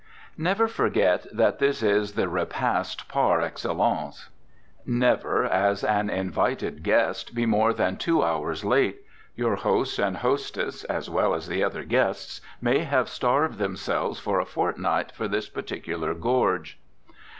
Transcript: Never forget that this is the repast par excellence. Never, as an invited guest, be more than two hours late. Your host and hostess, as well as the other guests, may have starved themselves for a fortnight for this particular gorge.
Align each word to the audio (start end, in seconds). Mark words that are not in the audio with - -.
Never 0.39 0.67
forget 0.67 1.27
that 1.31 1.59
this 1.59 1.83
is 1.83 2.13
the 2.13 2.27
repast 2.27 3.07
par 3.07 3.39
excellence. 3.39 4.29
Never, 4.83 5.45
as 5.45 5.83
an 5.83 6.09
invited 6.09 6.81
guest, 6.81 7.35
be 7.35 7.45
more 7.45 7.71
than 7.71 7.97
two 7.97 8.23
hours 8.23 8.65
late. 8.65 9.01
Your 9.35 9.57
host 9.57 9.99
and 9.99 10.17
hostess, 10.17 10.83
as 10.85 11.07
well 11.07 11.35
as 11.35 11.47
the 11.47 11.63
other 11.63 11.83
guests, 11.83 12.41
may 12.59 12.79
have 12.79 13.09
starved 13.09 13.59
themselves 13.59 14.19
for 14.19 14.39
a 14.39 14.45
fortnight 14.47 15.11
for 15.11 15.27
this 15.27 15.47
particular 15.47 16.15
gorge. 16.15 16.79